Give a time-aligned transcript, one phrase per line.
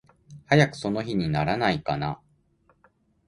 [0.47, 2.19] 早くその日にならないかな。